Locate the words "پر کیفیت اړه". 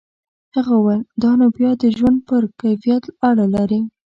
2.27-3.45